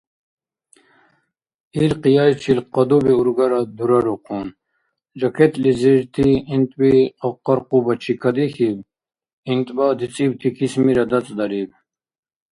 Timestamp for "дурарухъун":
3.77-4.47